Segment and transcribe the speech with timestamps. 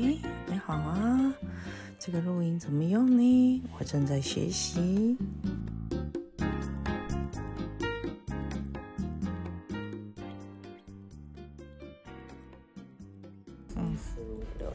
[0.00, 0.16] 喂，
[0.46, 1.34] 你好啊，
[1.98, 3.62] 这个录音怎么用呢？
[3.76, 5.16] 我正在学习。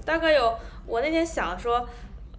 [0.06, 1.88] 大概有，我那天想说，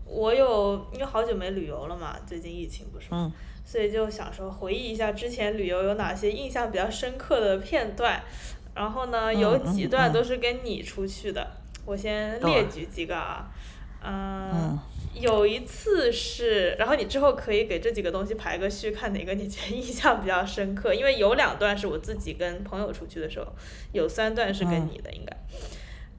[0.05, 3.32] 我有因为好久没旅游了嘛，最近疫情不是，嗯，
[3.64, 8.22] 所以就想说回忆一下之前旅游有哪些印象比较深刻的片段，
[8.75, 13.50] 然后呢，有几段都是跟你出去的，我先列举几个啊，
[14.02, 14.79] 嗯，
[15.14, 23.46] 有一次是，然后你之后可以给这几个东西排个序，看哪个你觉得印象比较深刻，因为有两段是我自己跟朋友出去的时候，
[23.93, 25.36] 有三段是跟你的，应该。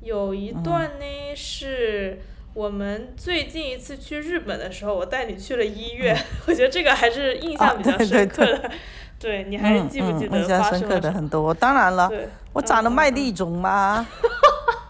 [0.01, 2.19] 有一段呢，是
[2.53, 6.16] 我们最近一次去日本的时候，我带你去了医院，
[6.47, 8.71] 我觉得这个还是印象比较深刻的。
[9.17, 12.11] 对，你还记不记得印象深刻的很多，当然了，
[12.53, 14.05] 我长得麦粒肿嘛，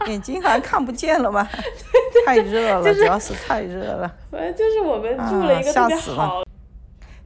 [0.12, 1.48] 眼睛好像看不见了吧，
[2.26, 4.12] 太热了，主要是太热了。
[4.32, 6.44] 反正就是我们住了一个特别好，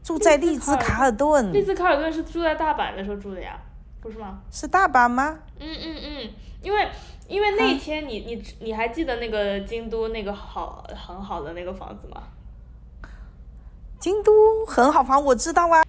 [0.03, 1.51] 住在丽兹卡尔顿。
[1.53, 3.59] 丽兹卡尔顿是住在大阪的时候住的呀，
[4.01, 4.39] 不是吗？
[4.51, 5.39] 是大阪吗？
[5.59, 6.29] 嗯嗯嗯，
[6.61, 6.87] 因为。
[7.29, 12.23] 因为那天你你你还记得那个京都那个好很好的那个房子吗？
[13.99, 15.83] 京都很好房，我知道啊。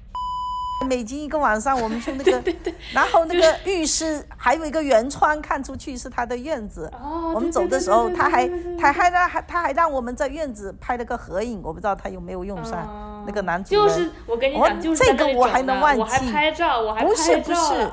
[0.91, 2.43] 美金一个晚上，我们去那个，
[2.93, 6.91] 然后那个浴室还有一个圆窗，看出去是他的院子。
[7.01, 7.31] 哦。
[7.33, 13.85] 我们走的时候，他还他还让还他还让我们在院子拍了个合影，我不知道他有没有用上那个男主人。
[13.87, 16.01] 就是我跟你讲，就是这个我还能忘记。
[16.01, 17.11] 我还拍照，我还拍照。
[17.11, 17.91] 不是不是。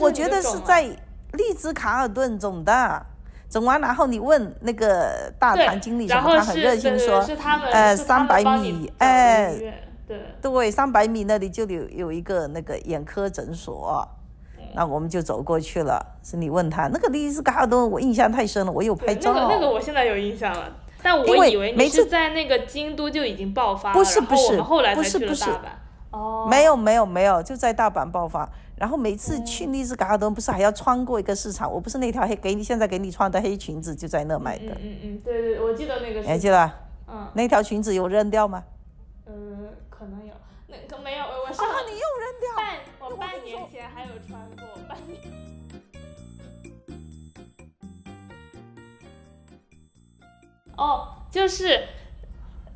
[0.00, 0.88] 我觉得是在。
[1.32, 3.04] 利兹卡尔顿总的，
[3.50, 7.22] 整完然后你问那个大堂经理什么，他很热心说，
[7.70, 9.54] 呃，三百米，哎，
[10.08, 14.08] 对，对，三百米那里就有有一个那个眼科诊所，
[14.74, 16.04] 那我们就走过去了。
[16.24, 19.34] 是你问他那个利兹卡尔顿，我印象太深了，我有拍照。
[19.34, 25.60] 那个那个我现在有印象了，但我以为你是在那个京都就已经爆发了，不是不是，后来才去了大阪。
[26.10, 28.48] 哦，没有没有没有，就在大阪爆发。
[28.76, 31.70] 然后每次去利兹嘎尔顿，不是还要穿过一个市场？
[31.70, 34.66] 我不是那条黑给你现在给你穿的黑裙子就在那买的。
[34.66, 36.22] 嗯嗯嗯，对对，我记得那个。
[36.22, 36.70] 还记得？
[37.08, 37.26] 嗯。
[37.34, 38.62] 那条裙子有扔掉吗？
[39.26, 39.32] 呃，
[39.98, 40.32] 可能有，
[40.68, 41.68] 那个没有，我上。
[41.68, 42.54] 啊，你又扔掉？
[42.56, 45.20] 半，我半年前还有穿过，半年。
[50.78, 51.88] 哦，就是，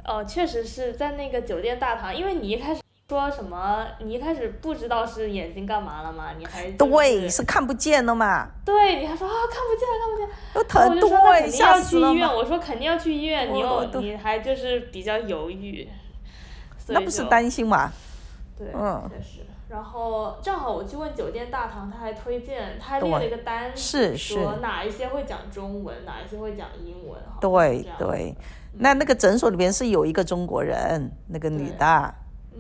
[0.05, 2.83] 哦，确实是在那个酒店大堂，因为你一开始。
[3.09, 3.87] 说什么？
[4.01, 6.33] 你一开始不知道是眼睛干嘛了吗？
[6.39, 8.49] 你还对是看不见了嘛？
[8.65, 15.87] 对，你还说啊看不见了看不见，有疼对，肯定要去医院，我说肯定要去医院，你又你还就是比较犹豫，
[16.89, 17.91] 那不是担心嘛？
[18.59, 19.41] 对，嗯，确实。
[19.69, 27.19] 然后正好我去问酒店大堂，他还推荐，他还列了一个单，是说哪一些会讲中文，哪一些会讲英文。
[27.41, 28.37] 对对，
[28.75, 32.15] 那那个诊所里边是有一个中国人，那个女的。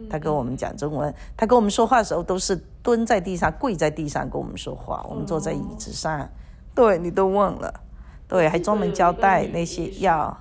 [0.08, 5.04] 她跟我们讲中文，她跟我们说话的时候都是蹲在地上、跪在地上跟我们说话。
[5.06, 6.26] 我们坐在椅子上，
[6.74, 7.72] 对你都忘了，
[8.26, 10.34] 对，还专门交代那些药。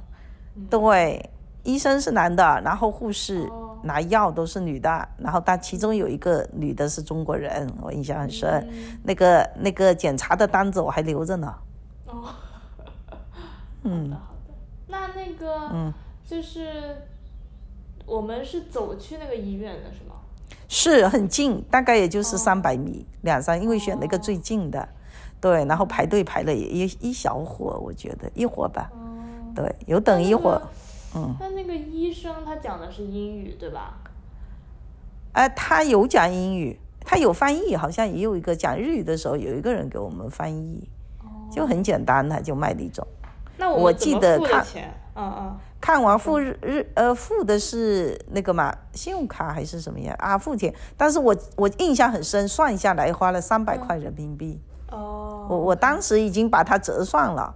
[0.69, 1.29] 对，
[1.63, 3.45] 医生是男的，然后护士
[3.83, 8.67] 拿药都是女的，然后但其中有一个女的是中国人，我印象很深。
[9.03, 11.53] 那个那个检查的单子我还留着呢。
[12.07, 12.23] 哦，
[13.83, 14.53] 嗯，好的好的，
[14.87, 15.93] 那那个嗯，
[16.25, 16.95] 就是。
[18.07, 20.15] 我们是走去那个医院的是吗？
[20.67, 24.89] 是很近，大概也就是三百米两三，因为选了一个最近的，
[25.39, 28.91] 对，然后排队排了一一小会儿，我觉得一会儿吧，
[29.55, 30.61] 对，有等一会儿，
[31.15, 31.35] 嗯。
[31.39, 33.97] 那那个医生他讲的是英语对吧？
[35.33, 40.89] 呃，他有讲英语，他有翻译，好像也有一个讲日语的时候，有一个人给我们翻译，
[41.51, 43.07] 就很简单他就卖那种。
[43.57, 44.65] 那我记得看，
[45.15, 45.57] 嗯嗯。
[45.79, 54.59] 看完付日日呃付的是那个嘛信用卡还是什么呀啊付钱，但是我我印象很深，算下来花了三百块人民币。
[54.91, 57.55] 哦，我我当时已经把它折算了，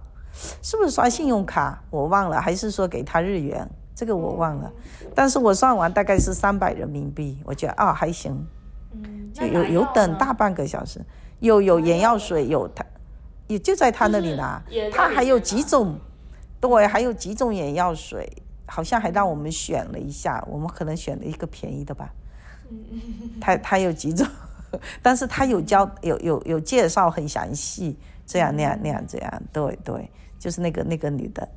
[0.62, 3.68] 是不是刷信用卡我忘了，还是说给他日元？
[3.94, 4.70] 这个我忘了，
[5.14, 8.46] 但是我算完大概是三百人民币，我觉得啊还行，
[8.92, 11.00] 嗯，就有有等大半个小时，
[11.40, 12.84] 有有眼药水有他，
[13.46, 14.62] 也就在他那里拿，
[14.92, 15.98] 他还有几种。
[16.58, 18.26] 对，还有几种眼药水，
[18.66, 22.10] 好像还让我们选了一下，我们可能选了一个便宜的吧。
[23.40, 24.26] 他他有几种，
[25.02, 27.96] 但是他有教有有有介绍很详细，
[28.26, 30.10] 这样那样那样这样，对对，
[30.46, 31.48] 就是那个那个女的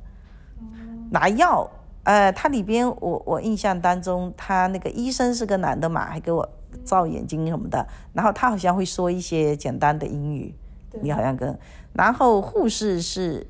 [1.12, 1.70] 拿药，
[2.02, 6.48] 呃，他里边我我印象当中，他那个医生是个男的嘛，还给我
[6.84, 10.52] 照眼睛什么的，然后他好像会说一些简单的英语，
[11.00, 11.56] 你好像跟，
[11.92, 13.46] 然后护士是。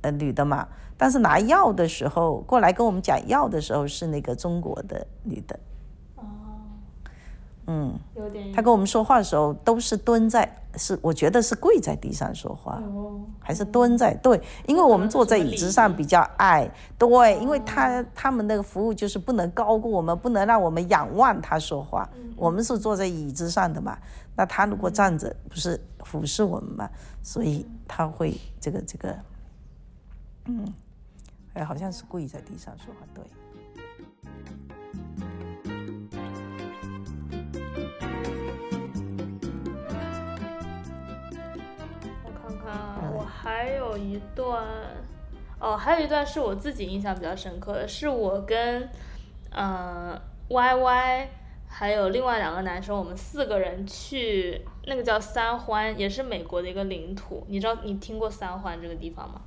[0.00, 0.68] 呃女的嘛，
[0.98, 5.58] 但是拿药的时候过来跟我们讲药的时候是那个中国的女的。
[7.66, 8.52] 嗯，有点。
[8.52, 12.82] 他跟我们说话的时候都是蹲在，是我觉得是跪在地上说话，
[13.40, 14.14] 还是蹲在？
[14.14, 22.08] 对，因为我们坐在椅子上比较矮，对，因为他他们那个服务就是不能高过我们，不能让我们仰望他说话。
[22.36, 23.96] 我们是坐在椅子上的嘛，
[24.36, 26.90] 那他如果站着，不是俯视我们嘛，
[27.22, 29.16] 所以他会这个这个，
[30.46, 30.74] 嗯，
[31.54, 33.24] 哎，好像是跪在地上说话，对。
[43.44, 44.64] 还有一段，
[45.60, 48.88] 哦，还有一段是我自己印象比较深刻的，是我跟，
[49.50, 50.18] 嗯
[50.48, 51.28] ，Y Y，
[51.68, 57.44] 还有另外两个男生，我们四个人去那个叫三欢，也是美国的一个领土。
[57.46, 59.42] 你知道你听过三欢这个地方吗？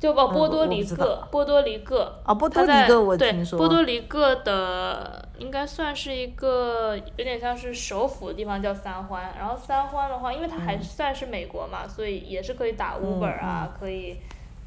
[0.00, 2.20] 就把波多黎各，波多黎各。
[2.24, 3.58] 啊，波多黎各我听说。
[3.58, 9.34] 对，波多黎各的应该算是一个有点像是首府的地方，叫三欢。
[9.38, 14.16] 然后三欢的话，因为它还算是美国嘛，所以也是可以打 Uber 啊，可以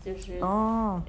[0.05, 0.37] 就是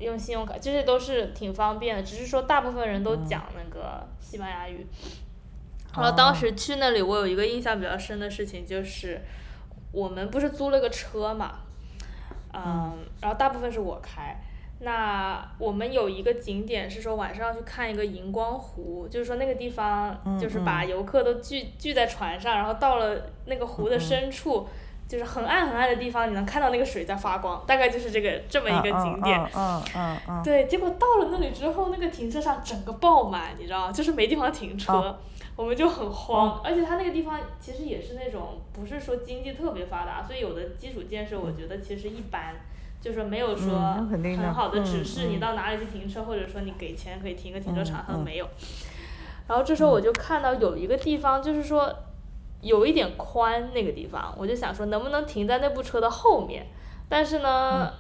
[0.01, 2.03] 用信用卡，这些都是挺方便的。
[2.03, 4.87] 只是说大部分人都讲那个西班牙语。
[5.95, 9.21] 然后当时去那里，我有一个印象比较深的事情，就是
[9.93, 11.59] 我们不是租了个车嘛。
[12.55, 14.37] 嗯，然后大部分是我开。
[14.81, 23.17] 那我们有一个景点是说晚上要去看一个荧光湖，就是说那个地方就是把游客都聚聚在船上，然后到了
[23.47, 24.67] 那个湖的深处，
[25.09, 29.41] 就是很暗很暗的地方，你能看到那个水在发光，大概就是这个这么一个景点。
[29.55, 30.43] 嗯嗯嗯。
[30.43, 35.17] 对，结果到了那里之后，那个停车场整个爆满，你知道就是没地方停车。
[35.57, 42.57] 我们就很慌，而且它那个地方其实也是那种不是说经济特别发达，所以有的基础建设我觉得其实一般，
[43.01, 43.79] 就是没有说
[44.37, 48.49] 很好的指示你到哪里去停车，或者说你给钱可以停个停车场，它都没有。
[49.47, 51.95] 然后这时候我就看到有一个地方，就是说
[52.63, 56.67] 有一点宽那个地方，我就想说能不能停在那部车的后面，
[57.09, 57.93] 但是呢，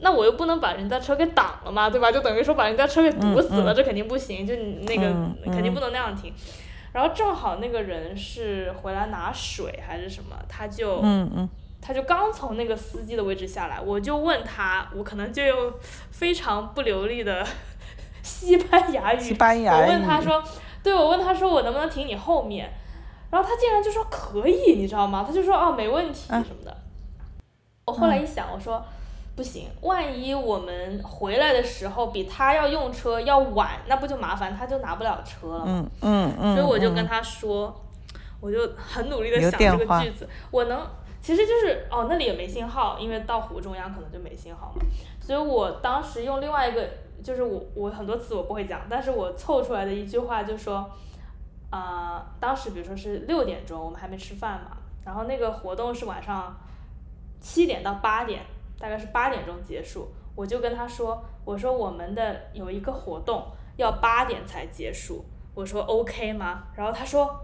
[0.00, 2.12] 那我又不能把人家车给挡了嘛，对吧？
[2.12, 5.12] 就等于说把人家车给堵死了，这肯定不行，就你那个
[5.52, 6.32] 肯定不能那样停。
[6.92, 11.00] 然后正好那个人是回来拿水还是什么，他就，
[11.80, 15.72] 他就刚从那个司机的位置下来，我就问他，我可能就用
[16.10, 17.46] 非常不流利的
[18.22, 19.34] 西班牙语，
[19.72, 20.42] 我问他说，
[20.82, 22.72] 对我问他说我能不能停你后面，
[23.30, 25.24] 然后他竟然就说可以，你知道吗？
[25.26, 26.76] 他就说哦没问题什么的。
[27.84, 28.84] 我后来一想，我说。
[29.38, 36.56] 不行，万一我们回来的时候比他要用车要晚，那不就麻烦，他就拿不了车了嗯嗯嗯。
[36.56, 37.72] 所以我就跟他说，
[38.40, 40.84] 我就很努力的想这个句子，我能，
[41.22, 44.82] 其实就是哦那里也没信号，因为到湖中央可能就没信号嘛。
[45.20, 46.88] 所以我当时用另外一个，
[47.22, 50.90] 就是我我很多词我不会讲，但是我凑出来的一句话就说，
[51.70, 56.56] 啊，当时比如说是六点钟，我们还没吃饭嘛，然后那个活动是晚上
[57.40, 58.42] 七点到八点。
[58.78, 63.44] 大概是八点钟结束，我就跟他说，我说我们的有一个活动
[63.76, 66.64] 要八点才结束，我说 OK 吗？
[66.76, 67.38] 然后他说，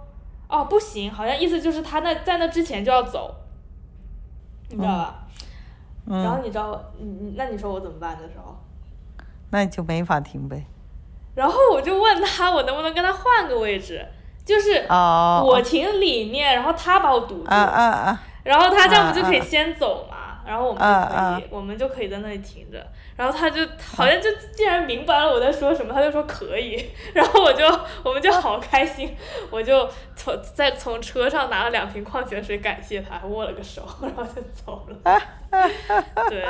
[0.49, 3.35] 哦不行，好像意思就是他那在那之前就要走，
[4.71, 5.25] 你知道吧？
[6.07, 8.55] 然后你知道，你你那你说我怎么办的时候？
[9.51, 10.67] 那你就没法停呗。
[11.35, 14.07] 然后我就问他，我能不能跟他换个位置？
[14.45, 17.45] 就是我停里面，然后他把我堵住，
[18.45, 20.14] 然后他这样不就可以先走吗？
[20.47, 22.87] 然后我们就可以，我们就可以在那里停着。
[23.17, 23.61] 然后他就
[23.95, 26.91] 好像就竟然明白了我在说什么，他就说可以。
[27.15, 27.65] 然后我就
[28.03, 29.17] 我们就好开心，
[29.51, 35.21] 我就从在从车上拿了两瓶矿泉水感谢他，握了个手， 然后就走了。
[36.29, 36.45] 对，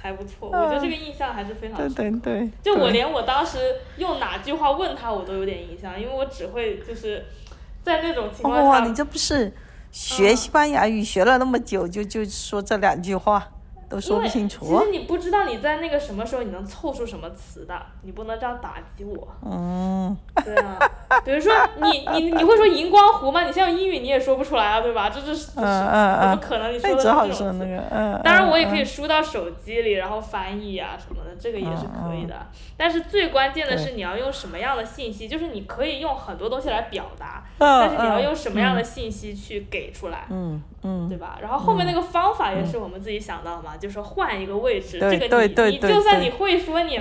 [0.00, 1.94] 还不错，我觉得这个印象还是非常深刻。
[1.94, 2.50] 对对。
[2.62, 7.24] 就我连我当时用哪句话问他，我都有点印象，因为我只会就是
[7.82, 8.68] 在那种情况下。
[8.68, 9.52] 哇，你这不是。
[9.94, 13.52] 学西班牙语学了那么久，就就说这两句话。
[13.88, 14.64] 都说不清楚。
[14.66, 19.28] 其实你不知道你在那个什么时候你能凑出什么词的，你不能这样打击我。
[19.44, 20.16] 嗯。
[20.44, 20.78] 对啊，
[21.24, 23.44] 比如说你你你会说荧光湖吗？
[23.44, 25.08] 你像英语你也说不出来啊，对吧？
[25.08, 26.72] 这这是怎么可能？
[26.72, 27.82] 你说的这种词。
[28.22, 32.34] 当然我也可以输到手机里，然后翻译啊什么的，这个也是可以的。
[32.76, 40.26] 但是最关键的是你要用什么样的信息，就是你可以用很多东西来表达，但是你要用什么样的信息去给出来。
[40.30, 41.08] 嗯嗯。
[41.08, 41.38] 对吧？
[41.40, 43.73] 然后后面那个方法也是我们自己想到嘛。
[43.76, 46.98] 就说换一个位置，这个你你就算你会说，你也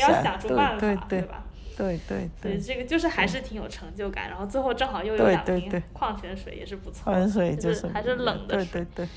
[0.00, 1.44] 要想出办法，对吧？
[1.76, 4.28] 对对对，这个就是还是挺有成就感。
[4.28, 7.12] 然后最后正好又有两瓶矿泉水，也是不错，
[7.56, 8.56] 就是还是冷的。
[8.56, 9.08] 对对对。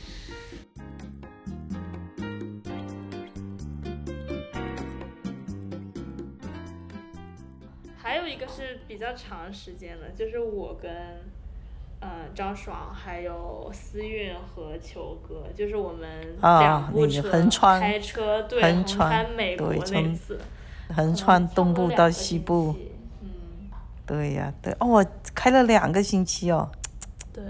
[7.95, 10.91] 还有一个是比较长时间的，就是我跟。
[11.99, 17.31] 嗯，张爽还有思韵和球哥，就是我们两部车
[17.79, 20.39] 开车对横穿美国那次，
[20.95, 22.75] 横穿东部到西部，
[23.21, 23.29] 嗯，
[24.05, 26.69] 对呀，对哦，开了两个星期哦。
[27.33, 27.43] 对，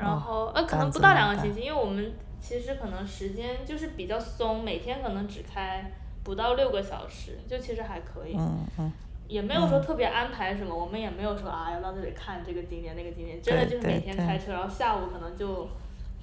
[0.00, 5.90] 然后呃，可能不到两个星期，因为我们其实可能时间就是比较松，每天可能只开
[6.22, 8.36] 不到六个小时，就其实还可以。
[8.36, 8.92] 嗯嗯。
[9.28, 15.68] 也没有说特别安排什么，我们也没有说啊要到这里看这个景点那个景点，真的就是每天开车，然后下午可能就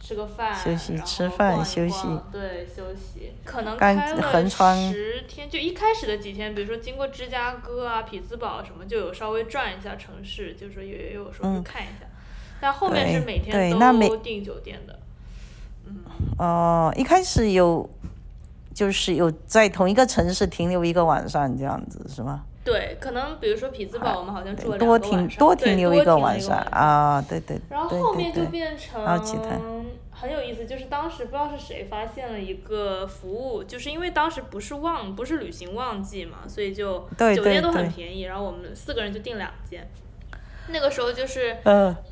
[0.02, 3.32] 吃个饭，休息吃饭休息，对休息。
[3.44, 12.08] 可能开了十天，就一开始的几天，比如说经过芝加哥啊、匹兹堡什么，就有稍微转一下城市，就是也也有说去看一下。
[12.60, 15.00] 但后面是每天都订酒店的。
[15.86, 16.04] 嗯。
[16.40, 17.88] 哦，一开始有，
[18.74, 22.44] 就是有在同一个城市停留一个晚上这样子是吗？
[22.66, 27.58] 对，可能比如说匹兹堡，我们好像住了两个晚上，多停多停留一个晚上啊，对对。
[27.70, 29.06] 然后后面就变成
[30.12, 39.88] 很有意思，就是当时不知道是谁发现了一个服务，就是因为当时不是旺，不是旅行旺季嘛，所以就酒店都很便宜，然后我们四个人就订两间。
[40.70, 41.56] 那个时候就是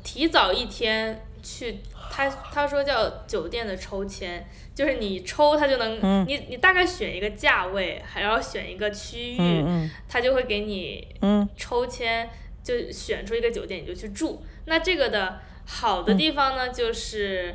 [0.04, 1.78] 提早一天去，
[2.10, 4.44] 他他说叫酒店的抽签。
[4.74, 9.64] 就是你抽，他就能，你你大概选一个价位，还要选一个区域，
[10.08, 11.06] 他就会给你
[11.56, 12.28] 抽签，
[12.60, 14.44] 就选出一个酒店，你就去住。
[14.64, 17.54] 那这个的好的地方呢，就是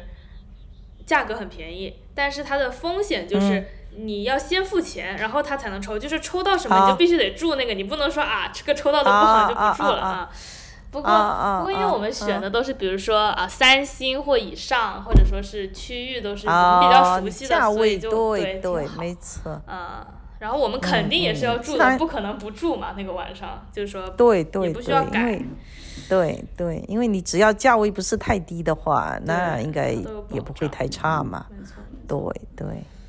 [1.05, 3.65] 价格很便宜，但是它的风险就是
[3.97, 10.29] 你要先付钱，然后他才能抽，就是抽到什么你就必须得住那个，你不能说啊这个抽到的不好就不住了啊。
[10.91, 11.11] 不过，
[11.59, 19.61] 不过因为我们选的都是，比如说啊，三星或以上，或者说是区域都是我们比较熟悉的，所以就对对，没错。
[19.67, 20.05] 嗯，
[20.39, 22.93] 然后我们肯定也是要住的，不可能不住嘛。
[22.97, 25.45] 那个晚上就是说，对对对，因为
[26.09, 29.91] 对对，因为你只要价位不是太低的话，那应该
[30.31, 31.45] 也不会太差嘛。
[32.07, 32.17] 对
[32.55, 32.65] 对。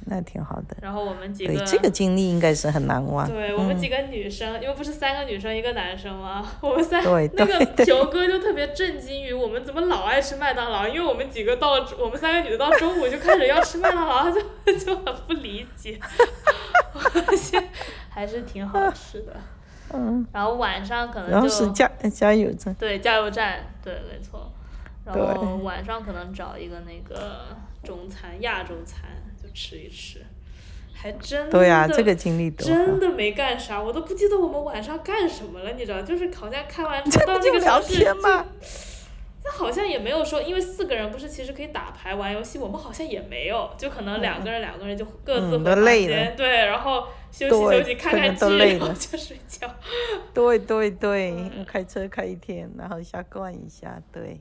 [0.06, 3.28] 那挺好的，然后我们几个对这个经历应该是很难忘。
[3.28, 6.50] 对我们几个女生，因为不是三个女生一个男生吗？
[6.60, 14.30] 我们三对那个球哥就特别震惊于我们怎么老爱吃麦当劳，因为我们几个到了我们三个女的到中午就开始要吃麦当劳，他
[14.64, 15.98] 就就很不理解。
[16.92, 17.62] 发 现
[18.08, 19.36] 还是挺好吃的。
[19.92, 20.26] 嗯。
[20.32, 21.48] 然后晚上可能就。
[21.48, 22.74] 是加加油站。
[22.74, 24.50] 对加油站，对没错。
[25.04, 29.08] 然后晚上可能找一个那个中餐亚洲餐。
[29.54, 30.24] 吃一吃，
[30.92, 38.06] 还真的，对呀，这个经历真的没干啥，我都不记得我们晚上干什么了，你知道，就是好像开完车到这个城市，
[39.42, 49.66] 那好像也没有说，因为四个人不是其实可以打牌玩游戏，我们好像也没有，就可能两个人两个人就各自回房间，对，然后休息休息看看剧，然后就睡觉。
[50.34, 54.38] 对对对，开车开一天，然后下逛一下，对。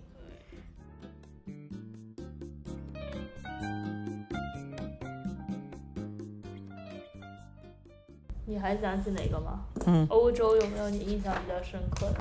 [8.50, 9.60] 你还想起哪个吗？
[9.86, 12.16] 嗯，欧洲有没有你印象比较深刻的？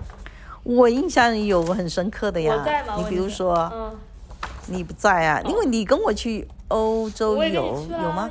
[0.63, 2.55] 我印象有很深刻的呀。
[2.55, 2.97] 我在吗？
[2.99, 3.97] 你比如说，嗯，
[4.67, 8.31] 你不在啊，因为你跟我去欧洲有有吗？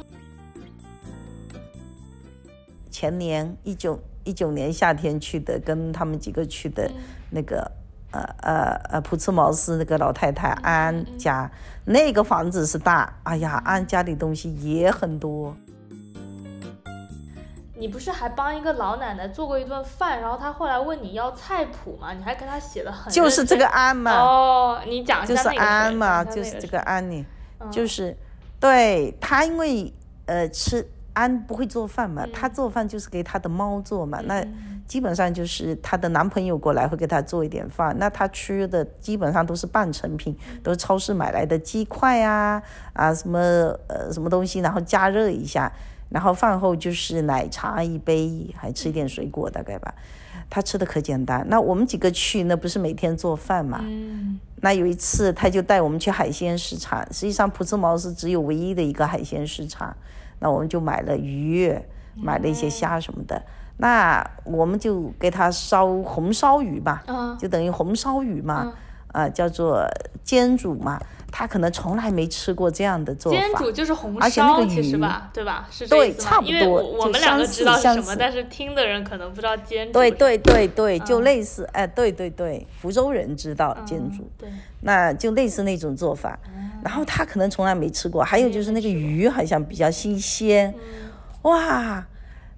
[2.92, 6.92] 前年一九一九年夏天去的，跟他们几个去的，
[7.32, 7.72] 那个
[8.12, 11.50] 呃呃呃普茨茅斯那个老太太安家，
[11.84, 15.58] 那个房子是大，哎呀，安家里东西也很多。
[17.80, 22.12] 你不是还帮一个老奶奶做过一顿饭，然后她后来问你要菜谱嘛？
[22.14, 24.12] 你还跟她写的很就是这个安嘛。
[24.12, 27.24] 哦，你讲一下就是安嘛，就是这个安妮，
[27.72, 28.18] 就是，
[28.60, 29.94] 对她因为
[30.26, 34.44] 呃吃安不会做饭嘛，她做饭就是给她的猫做嘛，那
[34.88, 42.62] 基本上就是她的男朋友过来会给她做一点饭，那她吃的基本上都是半成品，都是超市买来的鸡块啊
[42.94, 43.40] 啊什么
[43.88, 45.72] 呃什么东西，然后加热一下。
[46.10, 49.94] 然后饭后就是奶茶一杯，还吃一点水果，大概吧。
[50.50, 51.46] 他吃的可简单。
[51.50, 53.82] 那我们几个去，那不是每天做饭嘛？
[53.84, 54.40] 嗯。
[54.62, 57.06] 那有一次，他就带我们去海鲜市场。
[57.12, 59.96] 实际上，普兹茅斯只有唯一的一个海鲜市场。
[60.40, 61.78] 那我们就买了鱼，
[62.16, 63.42] 买了一些虾什么的。
[63.80, 67.04] 那我们就给他烧红烧鱼吧，
[67.38, 68.74] 就等于红烧鱼嘛，
[69.12, 69.86] 啊，叫做
[70.24, 71.00] 煎煮嘛。
[71.30, 75.68] 他可能从来没吃过这样的做法，煎煮就是红烧，其实吧，对吧？
[75.70, 79.94] 是这意思差不多，我们两个知道是什么，但是听的人可能不知道煎煮。
[79.94, 84.50] 对对对对，就类似，哎，对对对，福州人知道煎煮，对，
[84.82, 86.40] 那就类似那种做法。
[86.82, 90.74] 然后他可能从来没吃过，还有就是那个鱼好像比较新鲜，
[91.44, 92.04] 哇，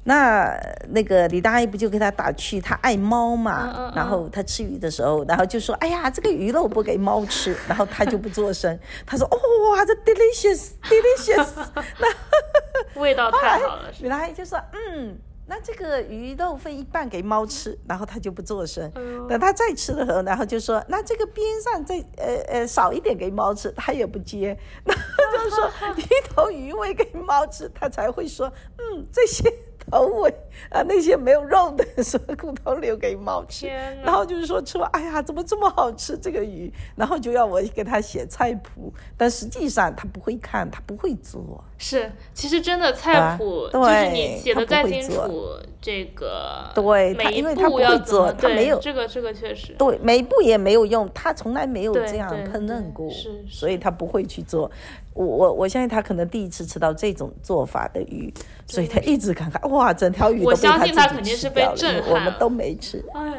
[0.09, 8.75] 那那个李大阿姨不就给他打趣，他爱猫嘛，然后他吃鱼的时候，然后就说，哎呀，这个鱼肉不给猫吃，然后他就不做声，
[9.05, 9.37] 他说，哦
[9.69, 11.47] 哇，这 delicious delicious，
[12.01, 13.91] 那味道太好了。
[14.01, 15.15] 李大阿姨就说，嗯。
[15.51, 18.87] 那这个鱼肉分一半给猫吃，然后他就不做声。
[19.27, 24.93] 等他再吃的时候，然后就说：“那这个边上再呃呃少一点给猫吃。”他也不接， 那
[25.35, 28.45] 就是说一头鱼尾给猫吃，他才会说
[28.77, 29.51] ：“嗯，这些。”
[29.89, 30.29] 头尾
[30.69, 33.67] 啊，那些没有肉的，什么骨头留给猫吃。
[34.03, 36.71] 然后就是说吃完，哎呀，怎么这么好吃这个鱼？
[36.95, 41.63] 然后就要我给他写菜谱，但实际上他不会看，他不会做。
[41.77, 53.09] 是，其实真的菜谱就是你写的再清楚，这个对，他因为他不会做，他没有这个这个确实对，每一步也没有用，他从来没有这样烹饪过，
[53.49, 54.69] 所以他不会去做。
[55.13, 58.33] 我我我相信他可能第一次吃到这种做法的鱼，
[58.67, 63.03] 所以他一直看看哇，整条鱼都被他自己吃掉了，我们都没吃。
[63.13, 63.33] 哎，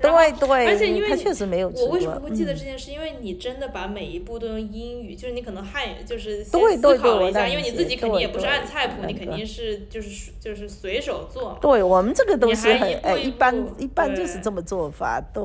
[0.00, 1.86] 对对，而且因为他确实没有吃过。
[1.86, 2.90] 我为什么会记得这件事？
[2.90, 6.58] 因为你真的把每一步都用英语，就是你可能汉语就是思
[6.98, 11.58] 考了一下，因为你自己肯定也不是按菜谱，你肯定是就是就是随手做。
[11.60, 15.42] 对我们这个都是很哎，一般一般就是这么做法，对。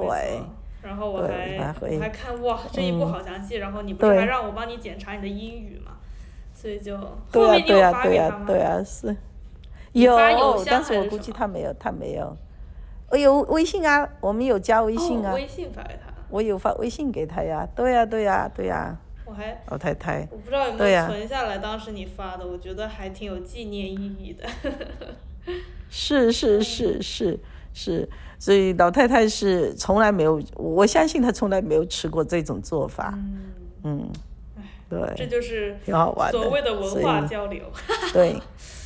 [0.82, 3.56] 然后我还我还看哇，这一步好详细。
[3.56, 5.92] 然后你不是还让我帮你检查你的英语吗？
[6.54, 8.46] 所以就后面你有发给他吗？
[8.48, 9.16] 对啊，是
[10.02, 12.36] 有，但是我估计他没有，他没有。
[13.10, 15.34] 我有微信啊，我们有加微信啊。
[15.34, 16.14] 微信发给他。
[16.30, 18.98] 我有发微信给他呀，对呀，对呀，对呀。
[19.26, 20.28] 我还老太太。
[20.32, 24.46] 我不知道有没有存下来，当时你发的，我觉得还挺有纪念意义的。
[25.90, 27.40] 是是是是
[27.74, 28.10] 是。
[28.40, 33.14] 所以老太太是从来没有，我相信她从来没有吃过这种做法。
[33.16, 33.40] 嗯
[33.84, 34.10] 嗯，
[34.90, 37.64] 对，这就是挺好玩的，所谓的文化交流。
[38.14, 38.36] 对，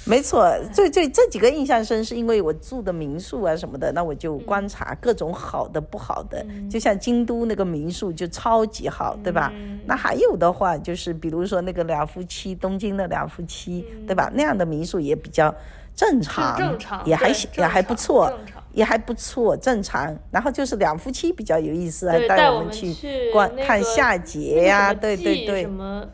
[0.06, 9.54] 没错，最最这几个印象深，是因为我住的民宿啊什么的，那我就观察各种好的不好的，就像京都那个民宿就超级好，对吧？
[9.86, 14.32] 那还有的话就是，比如说那个两夫妻，东京的两夫妻，对吧？
[14.34, 15.54] 那样的民宿也比较
[15.96, 16.58] 正常，
[17.06, 18.32] 也还也还不错。
[18.74, 20.18] 也还不错，正常。
[20.32, 22.96] 然后就是两夫妻比较有意思还，带我们去
[23.34, 25.64] 观看夏节呀，对对对。
[25.64, 26.08] 什么？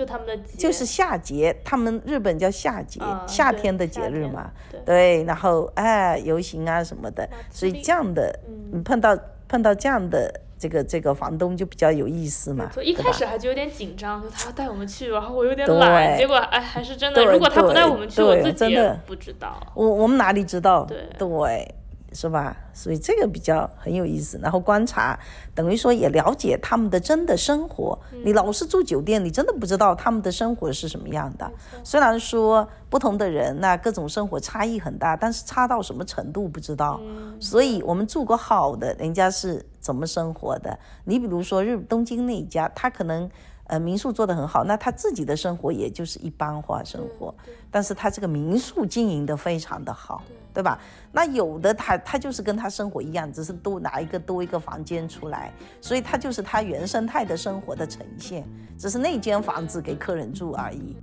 [0.00, 4.50] 就他们的节就是夏节，他们日本叫夏节，夏天的节日嘛。
[4.86, 5.22] 对。
[5.24, 8.34] 然后哎，游行啊什么的，所以这样的，
[8.72, 9.14] 嗯，碰到
[9.46, 12.70] 碰到这样的这个这个房东就比较有意思嘛。
[12.82, 17.22] 一开始还就有点紧张，就他要带我们去，然后我有点懒，结果哎还是真的。
[17.26, 19.60] 如果他不带我们去，我自己也不知道。
[19.74, 20.86] 我我们哪里知道？
[20.86, 21.74] 对对。
[22.12, 22.56] 是吧？
[22.72, 24.38] 所以这个比较很有意思。
[24.42, 25.18] 然后观察，
[25.54, 27.98] 等于说也了解他们的真的生活。
[28.24, 31.50] 你老是住酒店，你真的不知道他们的生活是什么样的。
[31.84, 37.00] 虽然说不同的人，那各种生活差异很大，但是差到什么程度不知道。
[37.38, 40.78] 所以我们住过好的，人家是怎么生活的？
[41.04, 43.30] 你比如说日东京那一家，他可能。
[43.70, 47.32] 呃，民宿做得很好，那他自己的生活也就是一般化生活，
[47.70, 50.76] 但是他这个民宿经营的非常的好，对吧？
[51.12, 58.44] 那有的他他就是跟他生活一样，只是多拿一个多一个房间出来，所以他就是他原生态的生活的呈现，
[58.76, 60.96] 只是那间房子给客人住而已。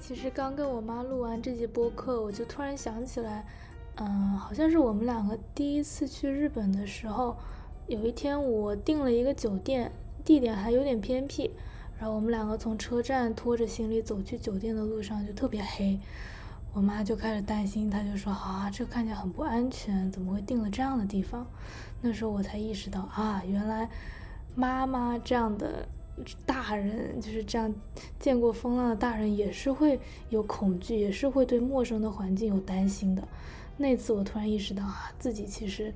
[0.00, 3.44] 其实刚跟我妈录完这节播客，我就突然想起来，
[3.96, 7.36] 嗯，好像是我们两个第一次去日本的时候，
[7.86, 9.92] 有一天我订了一个酒店，
[10.24, 11.50] 地点还有点偏僻，
[11.98, 15.98] 然后我们两个从车站拖着行李走去酒店的路上就特别黑，
[16.72, 21.46] 我妈就开始担心，她就说啊，这看起来很不安全，怎么会订了这样的地方？
[22.02, 23.88] 那时候我才意识到啊，原来
[24.54, 25.88] 妈妈这样的。
[26.46, 27.74] 大人就是这样，
[28.18, 30.00] 见过风浪的大人也是会
[30.30, 33.22] 有恐惧，也是会对陌生的环境有担心的。
[33.76, 35.92] 那次我突然意识到啊，自己其实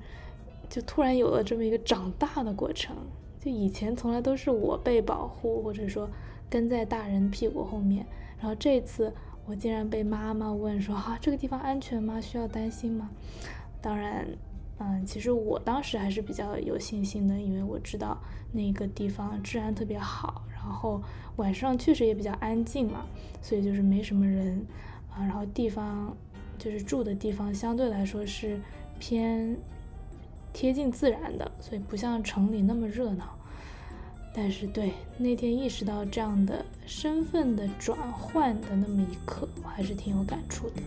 [0.69, 2.95] 就突然有了这么一个长大的过程。
[3.39, 6.07] 就以前从来都是我被保护，或者说
[6.49, 8.05] 跟在大人屁股后面，
[8.37, 9.11] 然后这次
[9.45, 12.21] 我竟然被妈妈问说：“哈，这个地方安全吗？
[12.21, 13.09] 需要担心吗？”
[13.81, 14.27] 当然。
[14.83, 18.17] 嗯，其实我当时还是比较有信心的，因为我知道
[18.51, 20.99] 那个地方治安特别好，然后
[21.35, 23.05] 晚上确实也比较安静嘛，
[23.43, 24.65] 所以就是没什么人
[25.13, 26.17] 啊，然后地方
[26.57, 28.59] 就是住的地方相对来说是
[28.97, 29.55] 偏
[30.51, 33.37] 贴近自然的，所以不像城里那么热闹。
[34.33, 40.81] 但是对那天意识到这样的身份的转换的那么一刻，我还是挺有感触的。